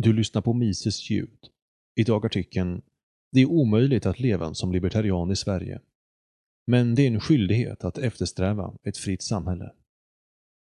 Du 0.00 0.12
lyssnar 0.12 0.42
på 0.42 0.52
Mises 0.52 1.10
ljud. 1.10 1.38
Idag 1.96 2.26
artikeln 2.26 2.82
Det 3.32 3.40
är 3.40 3.46
omöjligt 3.46 4.06
att 4.06 4.20
leva 4.20 4.54
som 4.54 4.72
libertarian 4.72 5.30
i 5.30 5.36
Sverige. 5.36 5.80
Men 6.66 6.94
det 6.94 7.02
är 7.02 7.06
en 7.06 7.20
skyldighet 7.20 7.84
att 7.84 7.98
eftersträva 7.98 8.74
ett 8.82 8.96
fritt 8.96 9.22
samhälle. 9.22 9.72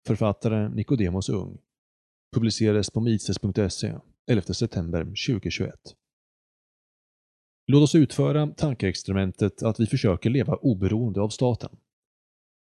Författare 0.07 0.69
Nicodemus 0.69 1.29
Ung. 1.29 1.59
Publicerades 2.35 2.91
på 2.91 3.01
mises.se 3.01 3.95
11 4.31 4.43
september 4.43 5.05
2021. 5.05 5.75
Låt 7.67 7.83
oss 7.83 7.95
utföra 7.95 8.47
tankeexperimentet 8.47 9.63
att 9.63 9.81
vi 9.81 9.87
försöker 9.87 10.31
leva 10.31 10.55
oberoende 10.55 11.21
av 11.21 11.29
staten. 11.29 11.77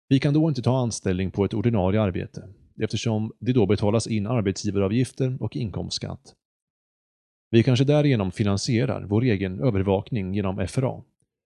Vi 0.07 0.19
kan 0.19 0.33
då 0.33 0.49
inte 0.49 0.61
ta 0.61 0.77
anställning 0.77 1.31
på 1.31 1.45
ett 1.45 1.53
ordinarie 1.53 2.01
arbete 2.01 2.49
eftersom 2.81 3.33
det 3.39 3.53
då 3.53 3.65
betalas 3.65 4.07
in 4.07 4.27
arbetsgivaravgifter 4.27 5.37
och 5.43 5.55
inkomstskatt. 5.55 6.35
Vi 7.49 7.63
kanske 7.63 7.85
därigenom 7.85 8.31
finansierar 8.31 9.03
vår 9.03 9.23
egen 9.23 9.59
övervakning 9.59 10.33
genom 10.33 10.67
FRA, 10.67 11.03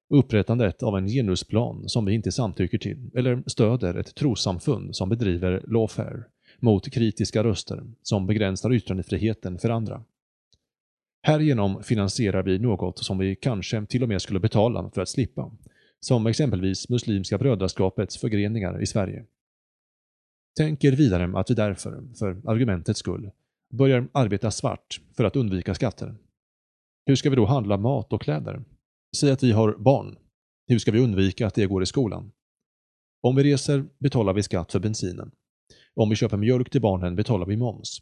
upprättandet 0.09 0.83
av 0.83 0.97
en 0.97 1.07
genusplan 1.07 1.89
som 1.89 2.05
vi 2.05 2.13
inte 2.13 2.31
samtycker 2.31 2.77
till 2.77 3.11
eller 3.15 3.43
stöder 3.45 3.95
ett 3.95 4.15
trossamfund 4.15 4.95
som 4.95 5.09
bedriver 5.09 5.63
lawfare 5.67 6.23
mot 6.59 6.91
kritiska 6.91 7.43
röster 7.43 7.83
som 8.03 8.27
begränsar 8.27 8.73
yttrandefriheten 8.73 9.59
för 9.59 9.69
andra. 9.69 10.03
Härigenom 11.23 11.83
finansierar 11.83 12.43
vi 12.43 12.59
något 12.59 12.99
som 12.99 13.17
vi 13.17 13.35
kanske 13.35 13.85
till 13.85 14.03
och 14.03 14.09
med 14.09 14.21
skulle 14.21 14.39
betala 14.39 14.91
för 14.93 15.01
att 15.01 15.09
slippa, 15.09 15.51
som 15.99 16.27
exempelvis 16.27 16.89
Muslimska 16.89 17.37
brödraskapets 17.37 18.17
förgreningar 18.17 18.81
i 18.81 18.85
Sverige. 18.85 19.25
Tänk 20.57 20.83
er 20.83 20.91
vidare 20.91 21.39
att 21.39 21.49
vi 21.49 21.53
därför, 21.53 22.03
för 22.19 22.49
argumentets 22.49 22.99
skull, 22.99 23.31
börjar 23.71 24.07
arbeta 24.11 24.51
svart 24.51 25.01
för 25.17 25.23
att 25.23 25.35
undvika 25.35 25.75
skatter. 25.75 26.15
Hur 27.05 27.15
ska 27.15 27.29
vi 27.29 27.35
då 27.35 27.45
handla 27.45 27.77
mat 27.77 28.13
och 28.13 28.21
kläder? 28.21 28.63
Säg 29.17 29.31
att 29.31 29.43
vi 29.43 29.51
har 29.51 29.75
barn. 29.77 30.17
Hur 30.67 30.79
ska 30.79 30.91
vi 30.91 30.99
undvika 30.99 31.47
att 31.47 31.55
det 31.55 31.65
går 31.65 31.83
i 31.83 31.85
skolan? 31.85 32.31
Om 33.21 33.35
vi 33.35 33.43
reser 33.43 33.85
betalar 33.99 34.33
vi 34.33 34.43
skatt 34.43 34.71
för 34.71 34.79
bensinen. 34.79 35.31
Om 35.95 36.09
vi 36.09 36.15
köper 36.15 36.37
mjölk 36.37 36.69
till 36.69 36.81
barnen 36.81 37.15
betalar 37.15 37.45
vi 37.45 37.57
moms. 37.57 38.01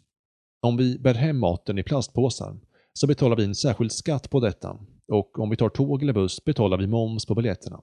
Om 0.61 0.77
vi 0.77 0.99
bär 0.99 1.13
hem 1.13 1.39
maten 1.39 1.77
i 1.77 1.83
plastpåsar 1.83 2.59
så 2.93 3.07
betalar 3.07 3.35
vi 3.35 3.43
en 3.43 3.55
särskild 3.55 3.91
skatt 3.91 4.29
på 4.29 4.39
detta 4.39 4.79
och 5.07 5.39
om 5.39 5.49
vi 5.49 5.57
tar 5.57 5.69
tåg 5.69 6.03
eller 6.03 6.13
buss 6.13 6.43
betalar 6.45 6.77
vi 6.77 6.87
moms 6.87 7.25
på 7.25 7.35
biljetterna. 7.35 7.81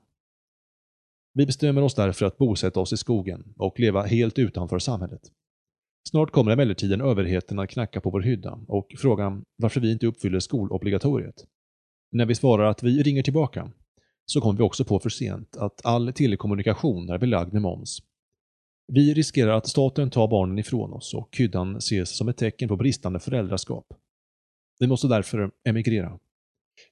Vi 1.32 1.46
bestämmer 1.46 1.82
oss 1.82 1.94
därför 1.94 2.26
att 2.26 2.38
bosätta 2.38 2.80
oss 2.80 2.92
i 2.92 2.96
skogen 2.96 3.54
och 3.56 3.80
leva 3.80 4.02
helt 4.02 4.38
utanför 4.38 4.78
samhället. 4.78 5.22
Snart 6.10 6.30
kommer 6.30 6.52
emellertid 6.52 6.92
en 6.92 7.00
överheten 7.00 7.58
att 7.58 7.70
knacka 7.70 8.00
på 8.00 8.10
vår 8.10 8.20
hydda 8.20 8.58
och 8.68 8.94
fråga 8.98 9.42
varför 9.56 9.80
vi 9.80 9.92
inte 9.92 10.06
uppfyller 10.06 10.40
skolobligatoriet. 10.40 11.44
När 12.12 12.26
vi 12.26 12.34
svarar 12.34 12.64
att 12.64 12.82
vi 12.82 13.02
ringer 13.02 13.22
tillbaka 13.22 13.70
så 14.26 14.40
kommer 14.40 14.58
vi 14.58 14.62
också 14.62 14.84
på 14.84 14.98
för 14.98 15.10
sent 15.10 15.56
att 15.56 15.86
all 15.86 16.12
telekommunikation 16.12 17.10
är 17.10 17.18
belagd 17.18 17.52
med 17.52 17.62
moms. 17.62 17.98
Vi 18.92 19.14
riskerar 19.14 19.52
att 19.52 19.68
staten 19.68 20.10
tar 20.10 20.28
barnen 20.28 20.58
ifrån 20.58 20.92
oss 20.92 21.14
och 21.14 21.36
hyddan 21.38 21.76
ses 21.76 22.16
som 22.16 22.28
ett 22.28 22.36
tecken 22.36 22.68
på 22.68 22.76
bristande 22.76 23.20
föräldraskap. 23.20 23.86
Vi 24.78 24.86
måste 24.86 25.08
därför 25.08 25.50
emigrera. 25.64 26.18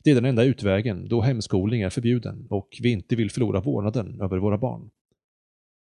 Det 0.04 0.10
är 0.10 0.14
den 0.14 0.24
enda 0.24 0.44
utvägen 0.44 1.08
då 1.08 1.20
hemskolning 1.20 1.82
är 1.82 1.90
förbjuden 1.90 2.46
och 2.50 2.68
vi 2.82 2.92
inte 2.92 3.16
vill 3.16 3.30
förlora 3.30 3.60
vårdnaden 3.60 4.20
över 4.20 4.38
våra 4.38 4.58
barn. 4.58 4.90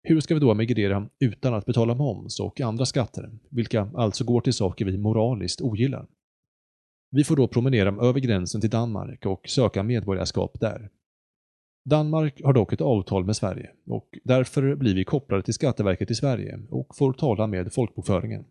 Hur 0.05 0.19
ska 0.19 0.33
vi 0.33 0.39
då 0.39 0.51
emigrera 0.51 1.09
utan 1.19 1.53
att 1.53 1.65
betala 1.65 1.95
moms 1.95 2.39
och 2.39 2.61
andra 2.61 2.85
skatter, 2.85 3.31
vilka 3.49 3.91
alltså 3.95 4.23
går 4.23 4.41
till 4.41 4.53
saker 4.53 4.85
vi 4.85 4.97
moraliskt 4.97 5.61
ogillar? 5.61 6.07
Vi 7.11 7.23
får 7.23 7.35
då 7.35 7.47
promenera 7.47 8.07
över 8.07 8.19
gränsen 8.19 8.61
till 8.61 8.69
Danmark 8.69 9.25
och 9.25 9.47
söka 9.47 9.83
medborgarskap 9.83 10.59
där. 10.59 10.89
Danmark 11.85 12.41
har 12.43 12.53
dock 12.53 12.73
ett 12.73 12.81
avtal 12.81 13.25
med 13.25 13.35
Sverige 13.35 13.71
och 13.85 14.19
därför 14.23 14.75
blir 14.75 14.95
vi 14.95 15.03
kopplade 15.03 15.43
till 15.43 15.53
Skatteverket 15.53 16.11
i 16.11 16.15
Sverige 16.15 16.59
och 16.69 16.95
får 16.95 17.13
tala 17.13 17.47
med 17.47 17.73
folkbokföringen. 17.73 18.45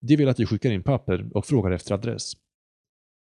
De 0.00 0.16
vill 0.16 0.28
att 0.28 0.40
vi 0.40 0.46
skickar 0.46 0.70
in 0.70 0.82
papper 0.82 1.30
och 1.34 1.46
frågar 1.46 1.70
efter 1.70 1.94
adress. 1.94 2.32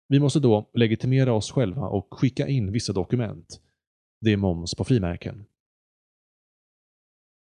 Vi 0.07 0.19
måste 0.19 0.39
då 0.39 0.69
legitimera 0.73 1.33
oss 1.33 1.51
själva 1.51 1.87
och 1.87 2.07
skicka 2.11 2.47
in 2.47 2.71
vissa 2.71 2.93
dokument. 2.93 3.61
Det 4.21 4.33
är 4.33 4.37
moms 4.37 4.75
på 4.75 4.83
frimärken. 4.83 5.45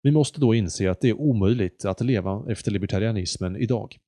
Vi 0.03 0.11
måste 0.11 0.41
då 0.41 0.55
inse 0.55 0.91
att 0.91 1.01
det 1.01 1.09
är 1.09 1.21
omöjligt 1.21 1.85
att 1.85 2.01
leva 2.01 2.45
efter 2.49 2.71
libertarianismen 2.71 3.57
idag. 3.57 3.99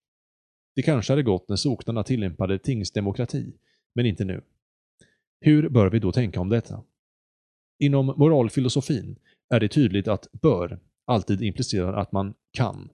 Det 0.74 0.82
kanske 0.82 1.12
hade 1.12 1.22
gått 1.22 1.48
när 1.48 1.56
socknarna 1.56 2.02
tillämpade 2.02 2.58
tingsdemokrati, 2.58 3.52
men 3.94 4.06
inte 4.06 4.24
nu. 4.24 4.42
Hur 5.40 5.68
bör 5.68 5.90
vi 5.90 5.98
då 5.98 6.12
tänka 6.12 6.40
om 6.40 6.48
detta? 6.48 6.82
Inom 7.78 8.06
moralfilosofin 8.06 9.16
är 9.48 9.60
det 9.60 9.68
tydligt 9.68 10.08
att 10.08 10.26
bör 10.32 10.80
alltid 11.04 11.42
implicerar 11.42 11.92
att 11.92 12.12
man 12.12 12.34
kan. 12.50 12.90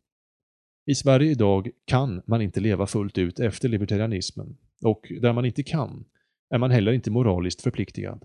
I 0.86 0.94
Sverige 0.94 1.30
idag 1.30 1.70
kan 1.84 2.22
man 2.26 2.42
inte 2.42 2.60
leva 2.60 2.86
fullt 2.86 3.18
ut 3.18 3.40
efter 3.40 3.68
libertarianismen 3.68 4.56
och 4.84 5.12
där 5.20 5.32
man 5.32 5.44
inte 5.44 5.62
kan 5.62 6.04
är 6.54 6.58
man 6.58 6.70
heller 6.70 6.92
inte 6.92 7.10
moraliskt 7.10 7.60
förpliktigad. 7.60 8.24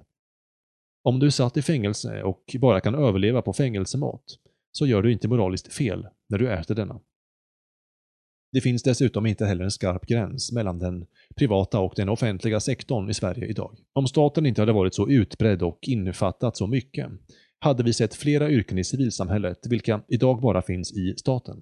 Om 1.04 1.20
du 1.20 1.26
är 1.26 1.30
satt 1.30 1.58
i 1.58 1.62
fängelse 1.62 2.24
och 2.24 2.56
bara 2.60 2.82
kan 2.82 2.96
överleva 2.96 3.42
på 3.42 3.54
fängelsemat 3.54 4.24
så 4.78 4.88
gör 4.88 5.02
du 5.02 5.12
inte 5.12 5.28
moraliskt 5.28 5.74
fel 5.74 6.08
när 6.30 6.38
du 6.38 6.54
äter 6.54 6.76
denna. 6.76 7.00
Det 8.52 8.62
finns 8.62 8.84
dessutom 8.84 9.26
inte 9.26 9.46
heller 9.46 9.64
en 9.64 9.72
skarp 9.72 10.06
gräns 10.06 10.52
mellan 10.52 10.80
den 10.80 11.06
privata 11.36 11.80
och 11.80 11.94
den 11.96 12.10
offentliga 12.10 12.60
sektorn 12.60 13.10
i 13.10 13.14
Sverige 13.14 13.46
idag. 13.46 13.78
Om 13.94 14.08
staten 14.08 14.46
inte 14.46 14.62
hade 14.62 14.74
varit 14.74 14.96
så 14.96 15.10
utbredd 15.10 15.64
och 15.64 15.80
innefattat 15.82 16.58
så 16.58 16.68
mycket 16.68 17.08
hade 17.60 17.84
vi 17.84 17.94
sett 17.94 18.16
flera 18.16 18.50
yrken 18.50 18.78
i 18.78 18.84
civilsamhället 18.84 19.68
vilka 19.70 20.02
idag 20.08 20.42
bara 20.42 20.62
finns 20.62 20.94
i 20.94 21.14
staten. 21.18 21.62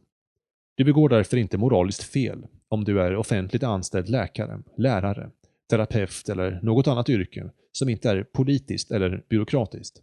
Du 0.75 0.83
begår 0.83 1.09
därför 1.09 1.37
inte 1.37 1.57
moraliskt 1.57 2.03
fel 2.03 2.45
om 2.67 2.83
du 2.83 3.01
är 3.01 3.15
offentligt 3.15 3.63
anställd 3.63 4.09
läkare, 4.09 4.59
lärare, 4.77 5.29
terapeut 5.69 6.29
eller 6.29 6.59
något 6.63 6.87
annat 6.87 7.09
yrke 7.09 7.49
som 7.71 7.89
inte 7.89 8.09
är 8.09 8.23
politiskt 8.23 8.91
eller 8.91 9.23
byråkratiskt. 9.29 10.01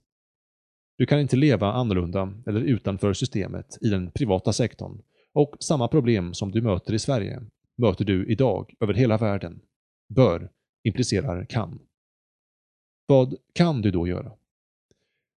Du 1.00 1.06
kan 1.06 1.20
inte 1.20 1.36
leva 1.36 1.72
annorlunda 1.72 2.32
eller 2.46 2.60
utanför 2.60 3.12
systemet 3.12 3.78
i 3.80 3.88
den 3.88 4.10
privata 4.10 4.52
sektorn 4.52 5.02
och 5.32 5.56
samma 5.60 5.88
problem 5.88 6.34
som 6.34 6.50
du 6.50 6.62
möter 6.62 6.94
i 6.94 6.98
Sverige 6.98 7.42
möter 7.76 8.04
du 8.04 8.26
idag 8.26 8.74
över 8.80 8.94
hela 8.94 9.16
världen. 9.16 9.60
Bör 10.08 10.50
implicerar 10.84 11.44
kan. 11.44 11.78
Vad 13.06 13.34
kan 13.52 13.82
du 13.82 13.90
då 13.90 14.08
göra? 14.08 14.32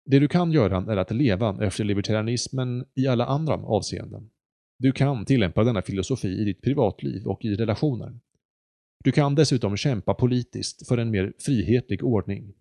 Det 0.05 0.19
du 0.19 0.29
kan 0.29 0.53
göra 0.53 0.93
är 0.93 0.97
att 0.97 1.11
leva 1.11 1.67
efter 1.67 1.85
libertarianismen 1.85 2.85
i 2.95 3.07
alla 3.07 3.27
andra 3.27 3.55
avseenden. 3.55 4.31
Du 4.79 4.93
kan 4.93 5.25
tillämpa 5.25 5.65
denna 5.65 5.83
filosofi 5.83 6.29
i 6.29 6.45
ditt 6.45 6.63
privatliv 6.63 7.27
och 7.27 7.45
i 7.45 7.55
relationer. 7.55 8.19
Du 9.05 9.13
kan 9.13 9.35
dessutom 9.35 9.77
kämpa 9.77 10.15
politiskt 10.15 10.89
för 10.89 10.99
en 10.99 11.11
mer 11.11 11.33
frihetlig 11.39 12.05
ordning. 12.05 12.55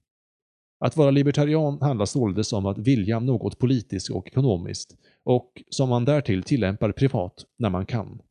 Att 0.84 0.98
vara 0.98 1.12
libertarian 1.12 1.82
handlar 1.82 2.06
således 2.06 2.54
om 2.54 2.66
att 2.66 2.78
vilja 2.78 3.20
något 3.20 3.60
politiskt 3.60 4.10
och 4.10 4.28
ekonomiskt 4.28 4.98
och 5.24 5.64
som 5.70 5.90
man 5.90 6.06
därtill 6.06 6.44
tillämpar 6.44 6.92
privat 6.92 7.46
när 7.60 7.70
man 7.70 7.86
kan. 7.86 8.22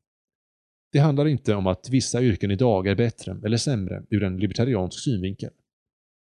Det 0.93 0.99
handlar 0.99 1.29
inte 1.29 1.55
om 1.55 1.67
att 1.67 1.89
vissa 1.91 2.23
yrken 2.23 2.51
idag 2.51 2.87
är 2.87 2.95
bättre 2.95 3.37
eller 3.45 3.57
sämre 3.57 4.03
ur 4.11 4.23
en 4.23 4.37
libertariansk 4.37 5.05
synvinkel. 5.05 5.51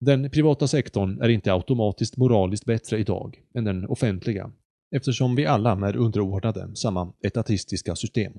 Den 0.01 0.31
privata 0.31 0.69
sektorn 0.69 1.21
är 1.23 1.29
inte 1.29 1.53
automatiskt 1.53 2.17
moraliskt 2.17 2.65
bättre 2.65 2.99
idag 2.99 3.43
än 3.55 3.65
den 3.65 3.87
offentliga 3.87 4.53
eftersom 4.97 5.37
vi 5.37 5.47
alla 5.47 5.89
är 5.89 5.97
underordnade 5.97 6.77
samma 6.77 7.13
etatistiska 7.23 7.97
system. 7.97 8.33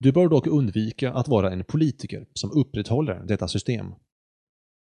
Du 0.00 0.12
bör 0.12 0.28
dock 0.28 0.46
undvika 0.46 1.12
att 1.12 1.28
vara 1.28 1.52
en 1.52 1.64
politiker 1.64 2.26
som 2.34 2.50
upprätthåller 2.50 3.24
detta 3.26 3.48
system. 3.48 3.86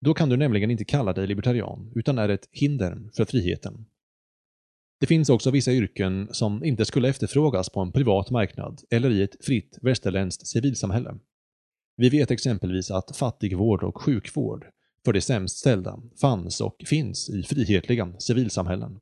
Då 0.02 0.14
kan 0.14 0.30
du 0.30 0.38
nämligen 0.38 0.72
inte 0.72 0.86
kalla 0.86 1.14
dig 1.14 1.28
libertarian, 1.28 1.92
utan 1.96 2.18
är 2.18 2.30
ett 2.30 2.50
hinder 2.52 3.10
för 3.16 3.26
friheten. 3.26 3.86
Det 5.00 5.08
finns 5.08 5.30
också 5.30 5.52
vissa 5.52 5.72
yrken 5.72 6.28
som 6.32 6.64
inte 6.64 6.86
skulle 6.86 7.10
efterfrågas 7.10 7.70
på 7.70 7.82
en 7.82 7.92
privat 7.92 8.30
marknad 8.30 8.82
eller 8.90 9.10
i 9.10 9.22
ett 9.22 9.46
fritt 9.46 9.78
västerländskt 9.82 10.48
civilsamhälle. 10.48 11.16
Vi 11.98 12.10
vet 12.10 12.32
exempelvis 12.32 12.92
att 12.92 13.18
fattigvård 13.18 13.84
och 13.84 14.02
sjukvård 14.02 14.66
för 15.06 15.14
de 15.14 15.22
sämst 15.22 15.58
ställda 15.58 16.00
fanns 16.22 16.62
och 16.62 16.76
finns 16.86 17.30
i 17.30 17.44
frihetliga 17.44 18.14
civilsamhällen 18.20 19.00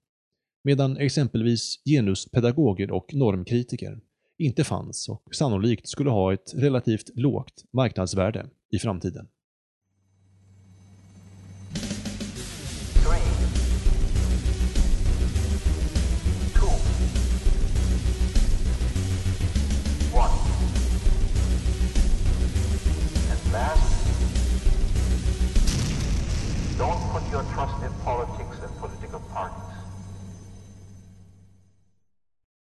medan 0.66 0.98
exempelvis 0.98 1.82
genuspedagoger 1.86 2.92
och 2.92 3.14
normkritiker 3.14 4.00
inte 4.38 4.64
fanns 4.64 5.10
och 5.10 5.36
sannolikt 5.36 5.88
skulle 5.88 6.10
ha 6.10 6.34
ett 6.34 6.54
relativt 6.56 7.10
lågt 7.16 7.64
marknadsvärde 7.74 8.50
i 8.72 8.80
framtiden. 8.80 9.28
Don't 26.78 27.00
put 27.12 27.24
your 27.32 27.44
trust 27.54 27.82
in 27.84 27.94
politics 28.04 28.45